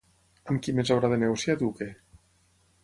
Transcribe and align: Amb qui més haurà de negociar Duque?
Amb 0.53 0.63
qui 0.67 0.73
més 0.79 0.91
haurà 0.95 1.11
de 1.13 1.21
negociar 1.25 1.59
Duque? 1.63 1.91